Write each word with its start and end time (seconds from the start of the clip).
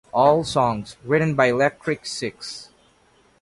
All 0.13 0.43
songs 0.43 0.97
written 1.05 1.35
by 1.35 1.49
Electric 1.49 2.07
Six. 2.07 2.69